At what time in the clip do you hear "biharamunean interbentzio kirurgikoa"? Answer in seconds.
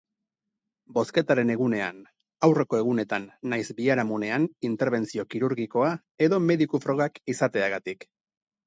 3.83-5.95